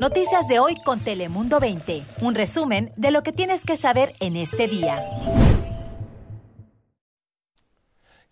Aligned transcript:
Noticias 0.00 0.46
de 0.46 0.58
hoy 0.58 0.76
con 0.84 1.00
Telemundo 1.00 1.58
20. 1.58 2.02
Un 2.20 2.34
resumen 2.34 2.92
de 2.96 3.10
lo 3.10 3.22
que 3.22 3.32
tienes 3.32 3.64
que 3.64 3.76
saber 3.76 4.14
en 4.20 4.36
este 4.36 4.68
día. 4.68 5.02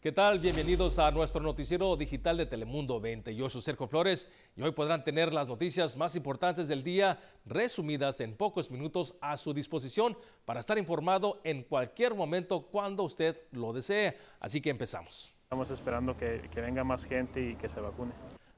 ¿Qué 0.00 0.12
tal? 0.12 0.38
Bienvenidos 0.38 0.98
a 0.98 1.10
nuestro 1.10 1.40
noticiero 1.40 1.96
digital 1.96 2.36
de 2.36 2.44
Telemundo 2.44 3.00
20. 3.00 3.34
Yo 3.34 3.48
soy 3.48 3.62
Sergio 3.62 3.88
Flores 3.88 4.30
y 4.54 4.60
hoy 4.60 4.72
podrán 4.72 5.02
tener 5.02 5.32
las 5.32 5.48
noticias 5.48 5.96
más 5.96 6.14
importantes 6.16 6.68
del 6.68 6.84
día 6.84 7.18
resumidas 7.46 8.20
en 8.20 8.36
pocos 8.36 8.70
minutos 8.70 9.14
a 9.22 9.38
su 9.38 9.54
disposición 9.54 10.18
para 10.44 10.60
estar 10.60 10.76
informado 10.76 11.40
en 11.44 11.62
cualquier 11.62 12.14
momento 12.14 12.66
cuando 12.66 13.04
usted 13.04 13.40
lo 13.52 13.72
desee. 13.72 14.18
Así 14.40 14.60
que 14.60 14.68
empezamos. 14.68 15.34
Estamos 15.44 15.70
esperando 15.70 16.14
que, 16.14 16.48
que 16.52 16.60
venga 16.60 16.84
más 16.84 17.06
gente 17.06 17.40
y 17.40 17.54
que 17.54 17.70
se 17.70 17.80
vacune. 17.80 18.12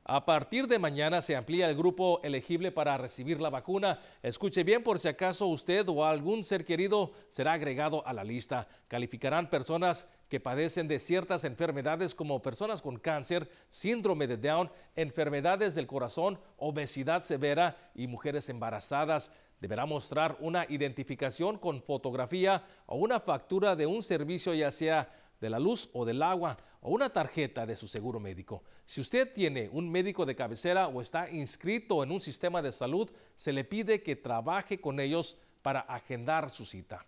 A 0.09 0.25
partir 0.25 0.69
de 0.69 0.79
mañana 0.79 1.21
se 1.21 1.35
amplía 1.35 1.69
el 1.69 1.77
grupo 1.77 2.21
elegible 2.23 2.71
para 2.71 2.97
recibir 2.97 3.41
la 3.41 3.51
vacuna. 3.51 3.99
Escuche 4.23 4.63
bien 4.63 4.85
por 4.85 5.01
si 5.01 5.09
acaso 5.09 5.49
usted 5.49 5.85
o 5.89 6.05
algún 6.05 6.45
ser 6.45 6.65
querido 6.65 7.11
será 7.29 7.55
agregado 7.55 8.07
a 8.07 8.13
la 8.13 8.23
lista. 8.23 8.69
Calificarán 8.87 9.51
personas 9.51 10.07
que 10.29 10.39
padecen 10.39 10.87
de 10.87 11.01
ciertas 11.01 11.43
enfermedades 11.43 12.15
como 12.15 12.41
personas 12.41 12.83
con 12.83 13.01
cáncer, 13.01 13.51
síndrome 13.67 14.29
de 14.29 14.37
Down, 14.37 14.71
enfermedades 14.95 15.75
del 15.75 15.89
corazón, 15.89 16.39
obesidad 16.57 17.23
severa 17.23 17.77
y 17.93 18.07
mujeres 18.07 18.49
embarazadas. 18.49 19.33
Deberá 19.61 19.87
mostrar 19.87 20.37
una 20.39 20.67
identificación 20.69 21.59
con 21.59 21.83
fotografía 21.83 22.63
o 22.87 22.95
una 22.95 23.19
factura 23.19 23.75
de 23.75 23.87
un 23.87 24.05
servicio 24.05 24.55
ya 24.55 24.71
sea 24.71 25.11
de 25.41 25.51
la 25.51 25.59
luz 25.59 25.91
o 25.93 26.05
del 26.05 26.23
agua 26.23 26.57
o 26.81 26.91
una 26.91 27.11
tarjeta 27.11 27.67
de 27.67 27.77
su 27.77 27.89
seguro 27.89 28.21
médico. 28.21 28.63
Si 28.85 29.01
usted 29.01 29.33
tiene 29.33 29.69
un 29.73 29.91
médico 29.91 30.25
de 30.25 30.37
cabecera 30.37 30.89
o 30.89 31.01
está 31.01 31.31
inscrito 31.31 32.03
en 32.03 32.13
un 32.13 32.21
sistema 32.21 32.63
de 32.63 32.73
salud, 32.73 33.11
se 33.35 33.53
le 33.53 33.65
pide 33.65 34.03
que 34.03 34.17
trabaje 34.17 34.81
con 34.81 35.01
ellos 35.01 35.37
para 35.63 35.81
agendar 35.81 36.51
su 36.51 36.65
cita. 36.65 37.05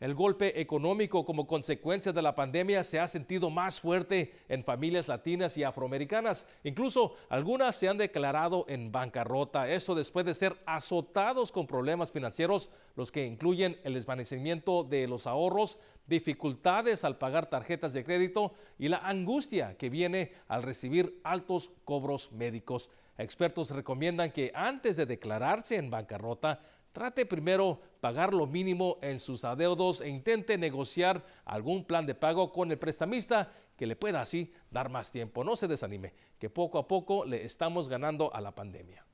El 0.00 0.14
golpe 0.14 0.58
económico 0.58 1.26
como 1.26 1.46
consecuencia 1.46 2.10
de 2.10 2.22
la 2.22 2.34
pandemia 2.34 2.82
se 2.84 2.98
ha 2.98 3.06
sentido 3.06 3.50
más 3.50 3.82
fuerte 3.82 4.32
en 4.48 4.64
familias 4.64 5.08
latinas 5.08 5.58
y 5.58 5.62
afroamericanas. 5.62 6.46
Incluso 6.64 7.16
algunas 7.28 7.76
se 7.76 7.86
han 7.86 7.98
declarado 7.98 8.64
en 8.66 8.90
bancarrota. 8.90 9.68
Esto 9.68 9.94
después 9.94 10.24
de 10.24 10.32
ser 10.32 10.56
azotados 10.64 11.52
con 11.52 11.66
problemas 11.66 12.12
financieros, 12.12 12.70
los 12.96 13.12
que 13.12 13.26
incluyen 13.26 13.78
el 13.84 13.92
desvanecimiento 13.92 14.84
de 14.84 15.06
los 15.06 15.26
ahorros, 15.26 15.78
dificultades 16.06 17.04
al 17.04 17.18
pagar 17.18 17.50
tarjetas 17.50 17.92
de 17.92 18.02
crédito 18.02 18.54
y 18.78 18.88
la 18.88 18.98
angustia 18.98 19.76
que 19.76 19.90
viene 19.90 20.32
al 20.48 20.62
recibir 20.62 21.20
altos 21.24 21.72
cobros 21.84 22.32
médicos. 22.32 22.90
Expertos 23.18 23.70
recomiendan 23.70 24.32
que 24.32 24.50
antes 24.54 24.96
de 24.96 25.04
declararse 25.04 25.76
en 25.76 25.90
bancarrota, 25.90 26.62
Trate 26.92 27.24
primero 27.24 27.80
pagar 28.00 28.34
lo 28.34 28.46
mínimo 28.46 28.98
en 29.00 29.18
sus 29.18 29.44
adeudos 29.44 30.00
e 30.00 30.08
intente 30.08 30.58
negociar 30.58 31.24
algún 31.44 31.84
plan 31.84 32.04
de 32.04 32.14
pago 32.14 32.52
con 32.52 32.70
el 32.70 32.78
prestamista 32.78 33.52
que 33.76 33.86
le 33.86 33.96
pueda 33.96 34.20
así 34.20 34.52
dar 34.70 34.88
más 34.88 35.12
tiempo. 35.12 35.44
No 35.44 35.54
se 35.54 35.68
desanime, 35.68 36.12
que 36.38 36.50
poco 36.50 36.78
a 36.78 36.88
poco 36.88 37.24
le 37.24 37.44
estamos 37.44 37.88
ganando 37.88 38.34
a 38.34 38.40
la 38.40 38.54
pandemia. 38.54 39.04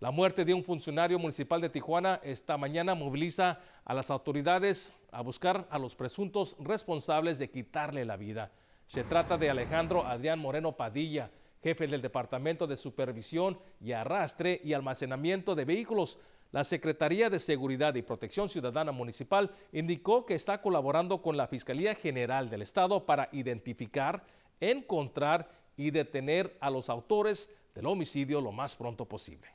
La 0.00 0.10
muerte 0.10 0.44
de 0.44 0.54
un 0.54 0.62
funcionario 0.62 1.18
municipal 1.18 1.60
de 1.60 1.70
Tijuana 1.70 2.20
esta 2.22 2.56
mañana 2.56 2.94
moviliza 2.94 3.60
a 3.84 3.94
las 3.94 4.10
autoridades 4.10 4.94
a 5.10 5.22
buscar 5.22 5.66
a 5.70 5.78
los 5.78 5.94
presuntos 5.94 6.56
responsables 6.60 7.38
de 7.38 7.50
quitarle 7.50 8.04
la 8.04 8.16
vida. 8.16 8.52
Se 8.86 9.04
trata 9.04 9.36
de 9.36 9.50
Alejandro 9.50 10.06
Adrián 10.06 10.38
Moreno 10.38 10.76
Padilla, 10.76 11.30
jefe 11.62 11.86
del 11.86 12.00
Departamento 12.00 12.66
de 12.66 12.76
Supervisión 12.76 13.58
y 13.80 13.92
Arrastre 13.92 14.60
y 14.62 14.72
Almacenamiento 14.72 15.54
de 15.54 15.64
Vehículos 15.64 16.18
la 16.50 16.64
Secretaría 16.64 17.28
de 17.28 17.38
Seguridad 17.38 17.94
y 17.94 18.02
Protección 18.02 18.48
Ciudadana 18.48 18.90
Municipal 18.90 19.50
indicó 19.72 20.24
que 20.24 20.34
está 20.34 20.62
colaborando 20.62 21.20
con 21.20 21.36
la 21.36 21.46
Fiscalía 21.46 21.94
General 21.94 22.48
del 22.48 22.62
Estado 22.62 23.04
para 23.04 23.28
identificar, 23.32 24.24
encontrar 24.60 25.50
y 25.76 25.90
detener 25.90 26.56
a 26.60 26.70
los 26.70 26.88
autores 26.88 27.50
del 27.74 27.86
homicidio 27.86 28.40
lo 28.40 28.50
más 28.50 28.76
pronto 28.76 29.04
posible. 29.04 29.48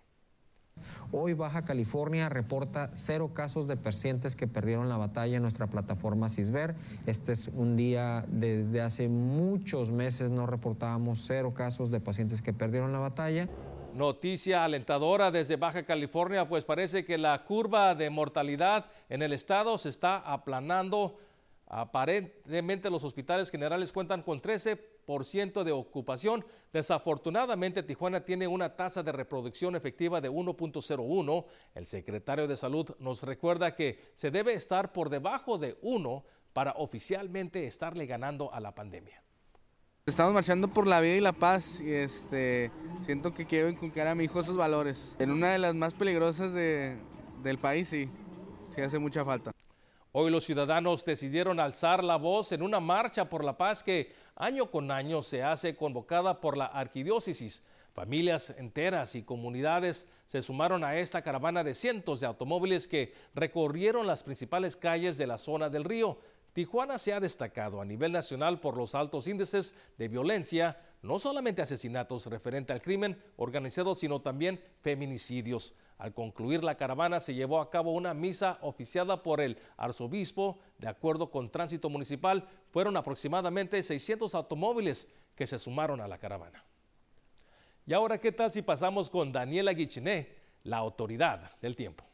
Hoy 1.12 1.34
Baja 1.34 1.62
California 1.62 2.30
reporta 2.30 2.90
cero 2.94 3.31
casos 3.34 3.68
de 3.68 3.78
pacientes 3.78 4.36
que 4.36 4.48
perdieron 4.48 4.90
la 4.90 4.98
batalla 4.98 5.38
en 5.38 5.44
nuestra 5.44 5.68
plataforma 5.68 6.30
CISBER. 6.30 6.75
Este 7.06 7.31
es 7.34 7.50
un 7.50 7.75
día 7.75 8.25
desde 8.28 8.81
hace 8.81 9.10
muchos 9.10 9.92
meses 9.92 10.31
no 10.31 10.48
reportábamos 10.48 11.24
cero 11.28 11.54
casos 11.54 11.92
de 11.92 12.00
pacientes 12.00 12.42
que 12.42 12.54
perdieron 12.54 12.92
la 12.92 13.00
batalla. 13.00 13.48
Noticia 13.94 14.64
alentadora 14.64 15.30
desde 15.30 15.56
Baja 15.56 15.84
California, 15.84 16.48
pues 16.48 16.66
parece 16.66 17.06
que 17.06 17.16
la 17.16 17.44
curva 17.44 17.94
de 17.94 18.09
mortalidad 18.09 18.88
en 19.08 19.22
el 19.22 19.34
estado 19.34 19.78
se 19.78 19.90
está 19.90 20.18
aplanando. 20.18 21.20
Aparentemente 21.68 22.90
los 22.90 23.04
hospitales 23.04 23.52
generales 23.52 23.92
cuentan 23.92 24.24
con 24.24 24.42
13% 24.42 25.64
de 25.64 25.72
ocupación. 25.72 26.44
Desafortunadamente 26.72 27.84
Tijuana 27.84 28.26
tiene 28.26 28.48
una 28.48 28.76
tasa 28.76 29.04
de 29.04 29.12
reproducción 29.12 29.76
efectiva 29.76 30.20
de 30.22 30.31
1.01. 30.31 31.46
El 31.75 31.86
secretario 31.86 32.48
de 32.48 32.58
Salud 32.58 32.90
nos 32.98 33.22
recuerda 33.22 33.75
que 33.75 34.12
se 34.16 34.31
debe 34.31 34.54
estar 34.54 34.92
por 34.92 35.10
debajo 35.10 35.60
de 35.60 35.78
1 35.84 36.25
para 36.52 36.72
oficialmente 36.78 37.68
estarle 37.68 38.08
ganando 38.08 38.52
a 38.52 38.60
la 38.60 38.74
pandemia. 38.74 39.24
Estamos 40.06 40.34
marchando 40.34 40.68
por 40.68 40.86
la 40.86 41.00
vida 41.00 41.16
y 41.16 41.22
la 41.22 41.31
paz 41.31 41.80
y 41.80 41.90
este, 41.90 42.72
siento 43.06 43.34
que 43.34 43.46
quiero 43.46 43.69
inculcar 43.69 44.06
a 44.08 44.14
mi 44.14 44.25
hijo 44.25 44.41
esos 44.41 44.58
valores. 44.58 45.16
En 45.18 45.31
una 45.31 45.53
de 45.53 45.59
las 45.59 45.74
más 45.75 45.94
peligrosas 45.94 46.52
de, 46.52 46.97
del 47.41 47.58
país, 47.58 47.88
sí, 47.88 48.09
sí 48.75 48.81
hace 48.81 49.00
mucha 49.00 49.24
falta. 49.24 49.53
Hoy 50.12 50.30
los 50.30 50.44
ciudadanos 50.44 51.06
decidieron 51.06 51.58
alzar 51.58 52.03
la 52.03 52.18
voz 52.18 52.52
en 52.52 52.63
una 52.63 52.81
marcha 52.81 53.30
por 53.30 53.46
la 53.46 53.58
paz 53.58 53.81
que 53.81 54.13
año 54.36 54.69
con 54.69 54.92
año 54.92 55.22
se 55.22 55.42
hace 55.42 55.74
convocada 55.78 56.42
por 56.42 56.58
la 56.58 56.66
arquidiócesis. 56.66 57.63
Familias 57.94 58.53
enteras 58.58 59.16
y 59.16 59.24
comunidades 59.24 60.09
se 60.28 60.42
sumaron 60.42 60.84
a 60.84 60.97
esta 60.97 61.22
caravana 61.22 61.63
de 61.63 61.74
cientos 61.74 62.19
de 62.19 62.28
automóviles 62.28 62.90
que 62.90 63.13
recorrieron 63.36 64.06
las 64.06 64.22
principales 64.22 64.75
calles 64.75 65.18
de 65.18 65.28
la 65.28 65.38
zona 65.38 65.69
del 65.69 65.86
río. 65.86 66.18
Tijuana 66.53 67.00
se 67.00 67.14
ha 67.14 67.19
destacado 67.19 67.81
a 67.81 67.86
nivel 67.86 68.12
nacional 68.12 68.59
por 68.59 68.78
los 68.78 68.94
altos 68.94 69.28
índices 69.28 69.74
de 69.97 70.08
violencia, 70.08 70.80
no 71.02 71.18
solamente 71.18 71.64
asesinatos 71.64 72.28
referente 72.28 72.72
al 72.72 72.81
crimen 72.81 73.19
organizado, 73.38 73.96
sino 73.96 74.22
también 74.22 74.62
feminicidios. 74.81 75.74
Al 75.97 76.13
concluir 76.13 76.63
la 76.63 76.78
caravana 76.78 77.19
se 77.19 77.34
llevó 77.34 77.59
a 77.59 77.72
cabo 77.72 77.94
una 77.94 78.13
misa 78.13 78.59
oficiada 78.62 79.24
por 79.24 79.42
el 79.42 79.58
arzobispo. 79.78 80.59
De 80.78 80.88
acuerdo 80.88 81.31
con 81.31 81.50
Tránsito 81.50 81.90
Municipal, 81.90 82.47
fueron 82.69 82.97
aproximadamente 82.97 83.81
600 83.81 84.36
automóviles 84.36 85.08
que 85.36 85.47
se 85.47 85.58
sumaron 85.58 86.02
a 86.02 86.08
la 86.08 86.19
caravana. 86.19 86.63
Y 87.88 87.94
ahora, 87.94 88.19
¿qué 88.19 88.31
tal 88.31 88.52
si 88.52 88.62
pasamos 88.62 89.09
con 89.09 89.31
Daniela 89.31 89.74
Guichiné, 89.74 90.36
la 90.63 90.78
autoridad 90.78 91.58
del 91.59 91.75
tiempo? 91.75 92.12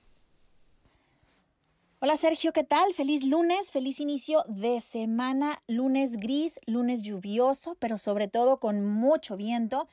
Hola 2.02 2.16
Sergio, 2.16 2.54
¿qué 2.54 2.64
tal? 2.64 2.94
Feliz 2.94 3.26
lunes, 3.26 3.72
feliz 3.72 4.00
inicio 4.00 4.46
de 4.48 4.80
semana, 4.80 5.62
lunes 5.68 6.16
gris, 6.16 6.58
lunes 6.66 7.02
lluvioso, 7.02 7.76
pero 7.78 7.98
sobre 7.98 8.30
todo 8.30 8.62
con 8.62 8.86
mucho 8.86 9.36
viento. 9.36 9.90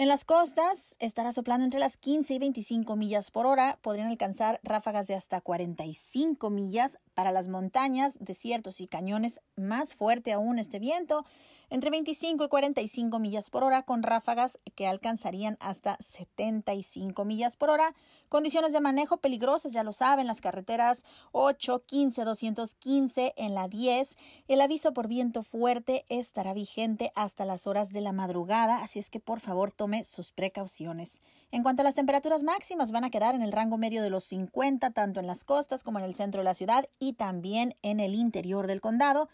En 0.00 0.08
las 0.08 0.24
costas 0.24 0.96
estará 0.98 1.30
soplando 1.30 1.62
entre 1.62 1.78
las 1.78 1.98
15 1.98 2.32
y 2.32 2.38
25 2.38 2.96
millas 2.96 3.30
por 3.30 3.44
hora. 3.44 3.78
Podrían 3.82 4.08
alcanzar 4.08 4.58
ráfagas 4.62 5.06
de 5.08 5.14
hasta 5.14 5.42
45 5.42 6.48
millas. 6.48 6.98
Para 7.12 7.32
las 7.32 7.48
montañas, 7.48 8.16
desiertos 8.18 8.80
y 8.80 8.88
cañones, 8.88 9.42
más 9.56 9.92
fuerte 9.92 10.32
aún 10.32 10.58
este 10.58 10.78
viento 10.78 11.26
entre 11.70 11.90
25 11.90 12.44
y 12.44 12.48
45 12.48 13.18
millas 13.20 13.48
por 13.48 13.62
hora 13.62 13.84
con 13.84 14.02
ráfagas 14.02 14.58
que 14.74 14.88
alcanzarían 14.88 15.56
hasta 15.60 15.96
75 16.00 17.24
millas 17.24 17.56
por 17.56 17.70
hora. 17.70 17.94
Condiciones 18.28 18.72
de 18.72 18.80
manejo 18.80 19.18
peligrosas, 19.18 19.72
ya 19.72 19.84
lo 19.84 19.92
saben, 19.92 20.26
las 20.26 20.40
carreteras 20.40 21.04
8, 21.32 21.84
15, 21.86 22.24
215 22.24 23.34
en 23.36 23.54
la 23.54 23.68
10. 23.68 24.16
El 24.48 24.60
aviso 24.60 24.92
por 24.92 25.06
viento 25.06 25.42
fuerte 25.42 26.04
estará 26.08 26.52
vigente 26.54 27.12
hasta 27.14 27.44
las 27.44 27.66
horas 27.66 27.92
de 27.92 28.00
la 28.00 28.12
madrugada, 28.12 28.82
así 28.82 28.98
es 28.98 29.08
que 29.08 29.20
por 29.20 29.40
favor 29.40 29.70
sus 30.04 30.32
precauciones. 30.32 31.20
En 31.50 31.62
cuanto 31.62 31.82
a 31.82 31.84
las 31.84 31.94
temperaturas 31.94 32.42
máximas, 32.42 32.92
van 32.92 33.04
a 33.04 33.10
quedar 33.10 33.34
en 33.34 33.42
el 33.42 33.52
rango 33.52 33.78
medio 33.78 34.02
de 34.02 34.10
los 34.10 34.24
50, 34.24 34.90
tanto 34.90 35.20
en 35.20 35.26
las 35.26 35.44
costas 35.44 35.82
como 35.82 35.98
en 35.98 36.04
el 36.04 36.14
centro 36.14 36.40
de 36.40 36.44
la 36.44 36.54
ciudad 36.54 36.86
y 36.98 37.14
también 37.14 37.74
en 37.82 38.00
el 38.00 38.14
interior 38.14 38.66
del 38.66 38.80
condado 38.80 39.28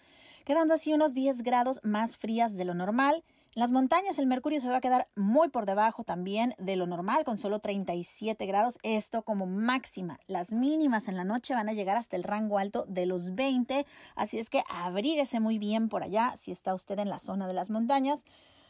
quedando 0.46 0.74
así 0.74 0.94
unos 0.94 1.12
10 1.12 1.42
grados 1.42 1.80
más 1.82 2.16
frías 2.16 2.56
de 2.56 2.64
lo 2.64 2.72
normal. 2.72 3.24
En 3.56 3.60
las 3.60 3.72
montañas 3.72 4.18
el 4.20 4.28
mercurio 4.28 4.60
se 4.60 4.68
va 4.68 4.76
a 4.76 4.80
quedar 4.80 5.08
muy 5.16 5.48
por 5.48 5.66
debajo 5.66 6.04
también 6.04 6.54
de 6.58 6.76
lo 6.76 6.86
normal, 6.86 7.24
con 7.24 7.36
solo 7.36 7.58
37 7.58 8.46
grados, 8.46 8.78
esto 8.84 9.22
como 9.22 9.46
máxima. 9.46 10.20
Las 10.28 10.52
mínimas 10.52 11.08
en 11.08 11.16
la 11.16 11.24
noche 11.24 11.54
van 11.54 11.68
a 11.68 11.72
llegar 11.72 11.96
hasta 11.96 12.16
el 12.16 12.22
rango 12.22 12.58
alto 12.58 12.84
de 12.86 13.06
los 13.06 13.34
20, 13.34 13.86
así 14.14 14.38
es 14.38 14.48
que 14.48 14.62
abríguese 14.68 15.40
muy 15.40 15.58
bien 15.58 15.88
por 15.88 16.04
allá 16.04 16.34
si 16.36 16.52
está 16.52 16.74
usted 16.74 16.98
en 17.00 17.08
la 17.08 17.18
zona 17.18 17.48
de 17.48 17.54
las 17.54 17.68
montañas. 17.68 18.24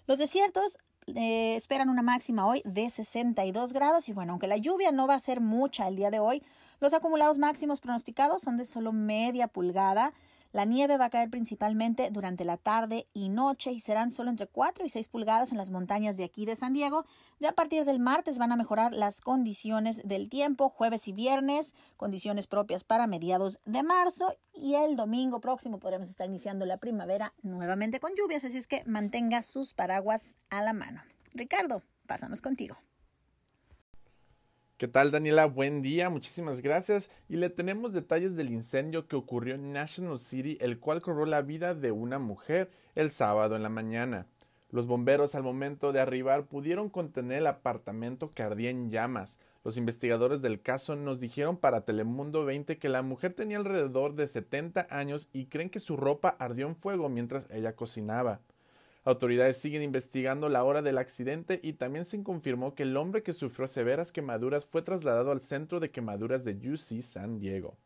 Los 0.06 0.18
desiertos 0.18 0.78
eh, 1.14 1.54
esperan 1.56 1.88
una 1.88 2.02
máxima 2.02 2.46
hoy 2.46 2.62
de 2.64 2.90
62 2.90 3.72
grados 3.72 4.08
y 4.08 4.12
bueno, 4.12 4.32
aunque 4.32 4.48
la 4.48 4.56
lluvia 4.56 4.90
no 4.90 5.06
va 5.06 5.14
a 5.14 5.20
ser 5.20 5.40
mucha 5.40 5.86
el 5.86 5.96
día 5.96 6.10
de 6.10 6.18
hoy, 6.18 6.42
los 6.80 6.94
acumulados 6.94 7.38
máximos 7.38 7.80
pronosticados 7.80 8.42
son 8.42 8.56
de 8.56 8.64
solo 8.64 8.92
media 8.92 9.46
pulgada. 9.46 10.12
La 10.56 10.64
nieve 10.64 10.96
va 10.96 11.04
a 11.04 11.10
caer 11.10 11.28
principalmente 11.28 12.08
durante 12.10 12.42
la 12.46 12.56
tarde 12.56 13.06
y 13.12 13.28
noche 13.28 13.72
y 13.72 13.80
serán 13.80 14.10
solo 14.10 14.30
entre 14.30 14.46
4 14.46 14.86
y 14.86 14.88
6 14.88 15.08
pulgadas 15.08 15.52
en 15.52 15.58
las 15.58 15.68
montañas 15.68 16.16
de 16.16 16.24
aquí 16.24 16.46
de 16.46 16.56
San 16.56 16.72
Diego. 16.72 17.04
Ya 17.38 17.50
a 17.50 17.52
partir 17.52 17.84
del 17.84 18.00
martes 18.00 18.38
van 18.38 18.52
a 18.52 18.56
mejorar 18.56 18.94
las 18.94 19.20
condiciones 19.20 20.00
del 20.02 20.30
tiempo, 20.30 20.70
jueves 20.70 21.08
y 21.08 21.12
viernes, 21.12 21.74
condiciones 21.98 22.46
propias 22.46 22.84
para 22.84 23.06
mediados 23.06 23.60
de 23.66 23.82
marzo 23.82 24.34
y 24.54 24.76
el 24.76 24.96
domingo 24.96 25.42
próximo 25.42 25.78
podremos 25.78 26.08
estar 26.08 26.26
iniciando 26.26 26.64
la 26.64 26.78
primavera 26.78 27.34
nuevamente 27.42 28.00
con 28.00 28.12
lluvias, 28.16 28.46
así 28.46 28.56
es 28.56 28.66
que 28.66 28.82
mantenga 28.86 29.42
sus 29.42 29.74
paraguas 29.74 30.36
a 30.48 30.62
la 30.62 30.72
mano. 30.72 31.02
Ricardo, 31.34 31.82
pasamos 32.06 32.40
contigo. 32.40 32.78
¿Qué 34.78 34.88
tal 34.88 35.10
Daniela? 35.10 35.46
Buen 35.46 35.80
día, 35.80 36.10
muchísimas 36.10 36.60
gracias. 36.60 37.08
Y 37.30 37.36
le 37.36 37.48
tenemos 37.48 37.94
detalles 37.94 38.36
del 38.36 38.50
incendio 38.50 39.08
que 39.08 39.16
ocurrió 39.16 39.54
en 39.54 39.72
National 39.72 40.20
City, 40.20 40.58
el 40.60 40.78
cual 40.78 41.00
cobró 41.00 41.24
la 41.24 41.40
vida 41.40 41.74
de 41.74 41.92
una 41.92 42.18
mujer 42.18 42.70
el 42.94 43.10
sábado 43.10 43.56
en 43.56 43.62
la 43.62 43.70
mañana. 43.70 44.26
Los 44.70 44.86
bomberos 44.86 45.34
al 45.34 45.44
momento 45.44 45.92
de 45.92 46.00
arribar 46.00 46.44
pudieron 46.44 46.90
contener 46.90 47.38
el 47.38 47.46
apartamento 47.46 48.30
que 48.30 48.42
ardía 48.42 48.68
en 48.68 48.90
llamas. 48.90 49.40
Los 49.64 49.78
investigadores 49.78 50.42
del 50.42 50.60
caso 50.60 50.94
nos 50.94 51.20
dijeron 51.20 51.56
para 51.56 51.86
Telemundo 51.86 52.44
20 52.44 52.76
que 52.76 52.90
la 52.90 53.00
mujer 53.00 53.32
tenía 53.32 53.56
alrededor 53.56 54.14
de 54.14 54.28
70 54.28 54.88
años 54.90 55.30
y 55.32 55.46
creen 55.46 55.70
que 55.70 55.80
su 55.80 55.96
ropa 55.96 56.36
ardió 56.38 56.66
en 56.66 56.76
fuego 56.76 57.08
mientras 57.08 57.48
ella 57.50 57.74
cocinaba. 57.74 58.42
Autoridades 59.06 59.58
siguen 59.58 59.82
investigando 59.82 60.48
la 60.48 60.64
hora 60.64 60.82
del 60.82 60.98
accidente 60.98 61.60
y 61.62 61.74
también 61.74 62.04
se 62.04 62.20
confirmó 62.24 62.74
que 62.74 62.82
el 62.82 62.96
hombre 62.96 63.22
que 63.22 63.32
sufrió 63.32 63.68
severas 63.68 64.10
quemaduras 64.10 64.64
fue 64.64 64.82
trasladado 64.82 65.30
al 65.30 65.42
centro 65.42 65.78
de 65.78 65.92
quemaduras 65.92 66.44
de 66.44 66.54
UC 66.54 67.02
San 67.02 67.38
Diego. 67.38 67.76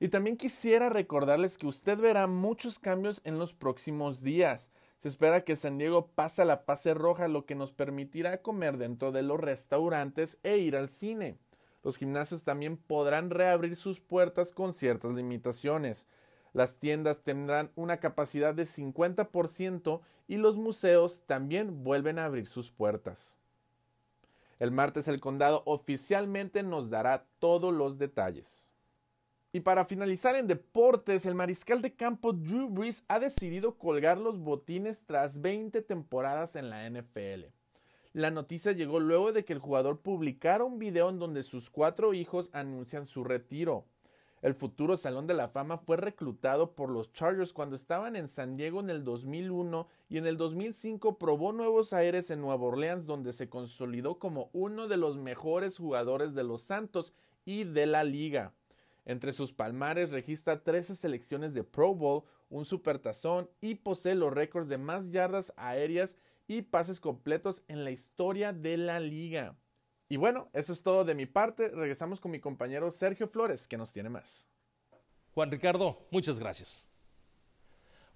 Y 0.00 0.08
también 0.08 0.36
quisiera 0.36 0.88
recordarles 0.88 1.58
que 1.58 1.68
usted 1.68 1.96
verá 1.96 2.26
muchos 2.26 2.80
cambios 2.80 3.20
en 3.22 3.38
los 3.38 3.54
próximos 3.54 4.20
días. 4.20 4.68
Se 5.00 5.06
espera 5.06 5.44
que 5.44 5.54
San 5.54 5.78
Diego 5.78 6.08
pase 6.08 6.42
a 6.42 6.44
la 6.44 6.56
fase 6.56 6.92
roja, 6.92 7.28
lo 7.28 7.46
que 7.46 7.54
nos 7.54 7.70
permitirá 7.70 8.42
comer 8.42 8.78
dentro 8.78 9.12
de 9.12 9.22
los 9.22 9.38
restaurantes 9.38 10.40
e 10.42 10.58
ir 10.58 10.74
al 10.74 10.88
cine. 10.88 11.38
Los 11.84 11.98
gimnasios 11.98 12.42
también 12.42 12.78
podrán 12.78 13.30
reabrir 13.30 13.76
sus 13.76 14.00
puertas 14.00 14.50
con 14.50 14.74
ciertas 14.74 15.12
limitaciones. 15.12 16.08
Las 16.52 16.78
tiendas 16.78 17.22
tendrán 17.22 17.70
una 17.76 17.98
capacidad 17.98 18.54
de 18.54 18.64
50% 18.64 20.00
y 20.26 20.36
los 20.36 20.56
museos 20.56 21.22
también 21.26 21.84
vuelven 21.84 22.18
a 22.18 22.24
abrir 22.24 22.46
sus 22.46 22.70
puertas. 22.70 23.36
El 24.58 24.72
martes 24.72 25.06
el 25.08 25.20
condado 25.20 25.62
oficialmente 25.66 26.62
nos 26.62 26.90
dará 26.90 27.26
todos 27.38 27.72
los 27.72 27.98
detalles. 27.98 28.70
Y 29.52 29.60
para 29.60 29.84
finalizar 29.84 30.34
en 30.36 30.46
deportes, 30.46 31.24
el 31.24 31.34
mariscal 31.34 31.80
de 31.80 31.94
campo 31.94 32.32
Drew 32.32 32.68
Brees 32.68 33.04
ha 33.08 33.18
decidido 33.18 33.78
colgar 33.78 34.18
los 34.18 34.38
botines 34.38 35.04
tras 35.06 35.40
20 35.40 35.80
temporadas 35.82 36.54
en 36.56 36.68
la 36.68 36.88
NFL. 36.88 37.46
La 38.12 38.30
noticia 38.30 38.72
llegó 38.72 39.00
luego 39.00 39.32
de 39.32 39.44
que 39.44 39.52
el 39.52 39.58
jugador 39.58 40.00
publicara 40.00 40.64
un 40.64 40.78
video 40.78 41.08
en 41.08 41.18
donde 41.18 41.42
sus 41.42 41.70
cuatro 41.70 42.14
hijos 42.14 42.50
anuncian 42.52 43.06
su 43.06 43.24
retiro. 43.24 43.84
El 44.40 44.54
futuro 44.54 44.96
Salón 44.96 45.26
de 45.26 45.34
la 45.34 45.48
Fama 45.48 45.78
fue 45.78 45.96
reclutado 45.96 46.76
por 46.76 46.90
los 46.90 47.12
Chargers 47.12 47.52
cuando 47.52 47.74
estaban 47.74 48.14
en 48.14 48.28
San 48.28 48.56
Diego 48.56 48.78
en 48.78 48.88
el 48.88 49.02
2001 49.02 49.88
y 50.08 50.18
en 50.18 50.26
el 50.26 50.36
2005 50.36 51.18
probó 51.18 51.52
nuevos 51.52 51.92
aires 51.92 52.30
en 52.30 52.40
Nueva 52.40 52.64
Orleans 52.64 53.06
donde 53.06 53.32
se 53.32 53.48
consolidó 53.48 54.20
como 54.20 54.48
uno 54.52 54.86
de 54.86 54.96
los 54.96 55.16
mejores 55.16 55.78
jugadores 55.78 56.34
de 56.34 56.44
los 56.44 56.62
Santos 56.62 57.12
y 57.44 57.64
de 57.64 57.86
la 57.86 58.04
liga. 58.04 58.52
Entre 59.06 59.32
sus 59.32 59.52
palmares 59.52 60.10
registra 60.10 60.62
13 60.62 60.94
selecciones 60.94 61.52
de 61.52 61.64
Pro 61.64 61.94
Bowl, 61.94 62.22
un 62.48 62.64
supertazón 62.64 63.50
y 63.60 63.74
posee 63.76 64.14
los 64.14 64.32
récords 64.32 64.68
de 64.68 64.78
más 64.78 65.10
yardas 65.10 65.52
aéreas 65.56 66.16
y 66.46 66.62
pases 66.62 67.00
completos 67.00 67.62
en 67.66 67.82
la 67.82 67.90
historia 67.90 68.52
de 68.52 68.76
la 68.76 69.00
liga. 69.00 69.56
Y 70.08 70.16
bueno, 70.16 70.48
eso 70.52 70.72
es 70.72 70.82
todo 70.82 71.04
de 71.04 71.14
mi 71.14 71.26
parte. 71.26 71.68
Regresamos 71.68 72.20
con 72.20 72.30
mi 72.30 72.40
compañero 72.40 72.90
Sergio 72.90 73.28
Flores, 73.28 73.68
que 73.68 73.76
nos 73.76 73.92
tiene 73.92 74.08
más. 74.08 74.48
Juan 75.34 75.50
Ricardo, 75.50 76.06
muchas 76.10 76.38
gracias. 76.40 76.84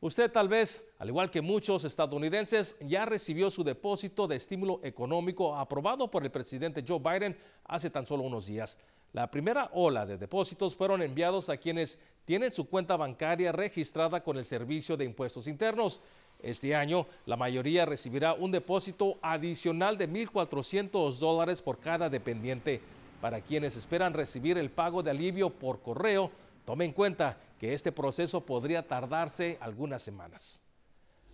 Usted 0.00 0.32
tal 0.32 0.48
vez, 0.48 0.84
al 0.98 1.10
igual 1.10 1.30
que 1.30 1.40
muchos 1.40 1.84
estadounidenses, 1.84 2.76
ya 2.80 3.04
recibió 3.04 3.50
su 3.50 3.62
depósito 3.62 4.26
de 4.26 4.34
estímulo 4.34 4.80
económico 4.82 5.54
aprobado 5.54 6.10
por 6.10 6.24
el 6.24 6.30
presidente 6.32 6.84
Joe 6.86 6.98
Biden 6.98 7.38
hace 7.64 7.88
tan 7.88 8.04
solo 8.04 8.24
unos 8.24 8.46
días. 8.46 8.78
La 9.12 9.30
primera 9.30 9.70
ola 9.74 10.04
de 10.04 10.16
depósitos 10.16 10.74
fueron 10.74 11.02
enviados 11.02 11.50
a 11.50 11.56
quienes 11.56 11.98
tienen 12.24 12.50
su 12.50 12.68
cuenta 12.68 12.96
bancaria 12.96 13.52
registrada 13.52 14.24
con 14.24 14.38
el 14.38 14.44
Servicio 14.44 14.96
de 14.96 15.04
Impuestos 15.04 15.46
Internos 15.46 16.00
este 16.42 16.74
año, 16.74 17.06
la 17.26 17.36
mayoría 17.36 17.86
recibirá 17.86 18.34
un 18.34 18.50
depósito 18.50 19.18
adicional 19.22 19.96
de 19.96 20.08
1.400 20.08 21.18
dólares 21.18 21.62
por 21.62 21.78
cada 21.78 22.10
dependiente. 22.10 22.80
Para 23.20 23.40
quienes 23.40 23.76
esperan 23.76 24.12
recibir 24.12 24.58
el 24.58 24.70
pago 24.70 25.02
de 25.02 25.12
alivio 25.12 25.50
por 25.50 25.80
correo, 25.80 26.30
tome 26.64 26.84
en 26.84 26.92
cuenta 26.92 27.38
que 27.60 27.74
este 27.74 27.92
proceso 27.92 28.40
podría 28.40 28.86
tardarse 28.86 29.56
algunas 29.60 30.02
semanas. 30.02 30.60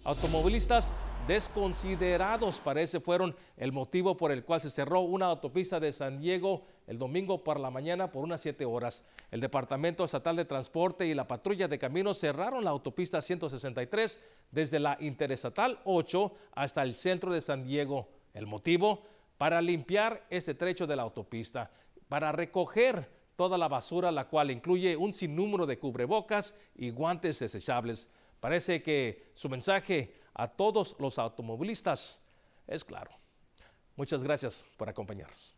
Automovilistas 0.04 0.92
desconsiderados 1.26 2.60
parece 2.60 3.00
fueron 3.00 3.34
el 3.56 3.72
motivo 3.72 4.16
por 4.16 4.30
el 4.30 4.44
cual 4.44 4.60
se 4.60 4.70
cerró 4.70 5.00
una 5.00 5.26
autopista 5.26 5.80
de 5.80 5.92
San 5.92 6.20
Diego 6.20 6.62
el 6.88 6.98
domingo 6.98 7.44
por 7.44 7.60
la 7.60 7.70
mañana 7.70 8.10
por 8.10 8.24
unas 8.24 8.40
siete 8.40 8.64
horas. 8.64 9.04
El 9.30 9.42
Departamento 9.42 10.04
Estatal 10.04 10.36
de 10.36 10.46
Transporte 10.46 11.06
y 11.06 11.12
la 11.12 11.28
Patrulla 11.28 11.68
de 11.68 11.78
Caminos 11.78 12.18
cerraron 12.18 12.64
la 12.64 12.70
autopista 12.70 13.20
163 13.20 14.20
desde 14.50 14.80
la 14.80 14.96
Interestatal 14.98 15.78
8 15.84 16.32
hasta 16.54 16.82
el 16.82 16.96
centro 16.96 17.30
de 17.30 17.42
San 17.42 17.62
Diego. 17.62 18.08
El 18.32 18.46
motivo, 18.46 19.02
para 19.36 19.60
limpiar 19.60 20.24
ese 20.30 20.54
trecho 20.54 20.86
de 20.86 20.96
la 20.96 21.02
autopista, 21.02 21.70
para 22.08 22.32
recoger 22.32 23.10
toda 23.36 23.58
la 23.58 23.68
basura, 23.68 24.10
la 24.10 24.26
cual 24.26 24.50
incluye 24.50 24.96
un 24.96 25.12
sinnúmero 25.12 25.66
de 25.66 25.78
cubrebocas 25.78 26.54
y 26.74 26.88
guantes 26.88 27.38
desechables. 27.38 28.08
Parece 28.40 28.82
que 28.82 29.30
su 29.34 29.50
mensaje 29.50 30.14
a 30.32 30.48
todos 30.48 30.96
los 30.98 31.18
automovilistas 31.18 32.22
es 32.66 32.82
claro. 32.82 33.10
Muchas 33.94 34.24
gracias 34.24 34.66
por 34.78 34.88
acompañarnos. 34.88 35.57